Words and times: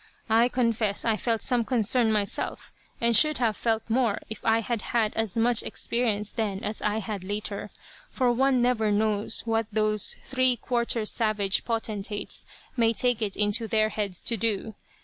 I 0.31 0.49
confess 0.49 1.05
I 1.05 1.15
felt 1.15 1.43
some 1.43 1.63
concern 1.63 2.11
myself, 2.11 2.73
and 2.99 3.15
should 3.15 3.37
have 3.37 3.55
felt 3.55 3.83
more 3.87 4.17
if 4.31 4.43
I 4.43 4.61
had 4.61 4.81
had 4.97 5.13
as 5.13 5.37
much 5.37 5.61
experience 5.61 6.33
then 6.33 6.63
as 6.63 6.81
I 6.81 6.97
had 6.97 7.23
later, 7.23 7.69
for 8.09 8.31
one 8.31 8.63
never 8.63 8.91
knows 8.91 9.41
what 9.45 9.67
those 9.71 10.15
three 10.23 10.55
quarters 10.57 11.11
savage 11.11 11.65
potentates 11.65 12.47
may 12.75 12.93
take 12.93 13.21
it 13.21 13.37
into 13.37 13.67
their 13.67 13.89
heads 13.89 14.21
to 14.21 14.37
do. 14.37 14.73